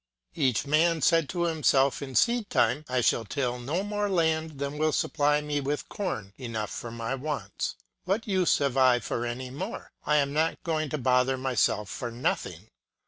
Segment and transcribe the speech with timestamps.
[0.33, 4.91] Each man said to himself in seedtime," I shall till no more land than will
[4.91, 7.75] supply me with corn enough for my wants.
[8.05, 9.91] What use have I for any more?
[10.03, 12.69] I am not going to bother myself for nothing.